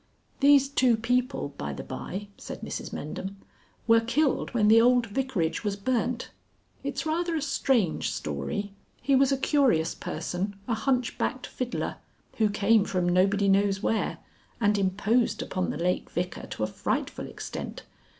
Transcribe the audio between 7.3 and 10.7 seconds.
a strange story. He was a curious person,